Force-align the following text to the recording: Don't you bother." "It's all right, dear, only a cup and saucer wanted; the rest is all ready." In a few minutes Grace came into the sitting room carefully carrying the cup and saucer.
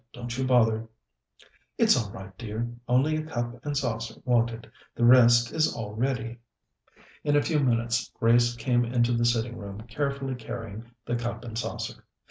Don't 0.13 0.35
you 0.35 0.47
bother." 0.47 0.87
"It's 1.77 1.95
all 1.95 2.11
right, 2.11 2.35
dear, 2.35 2.67
only 2.87 3.17
a 3.17 3.21
cup 3.23 3.63
and 3.63 3.77
saucer 3.77 4.19
wanted; 4.25 4.71
the 4.95 5.05
rest 5.05 5.51
is 5.53 5.75
all 5.75 5.93
ready." 5.93 6.39
In 7.23 7.35
a 7.35 7.41
few 7.43 7.59
minutes 7.59 8.09
Grace 8.19 8.55
came 8.55 8.83
into 8.83 9.11
the 9.13 9.25
sitting 9.25 9.57
room 9.59 9.81
carefully 9.81 10.33
carrying 10.33 10.89
the 11.05 11.15
cup 11.17 11.43
and 11.45 11.55
saucer. 11.55 12.03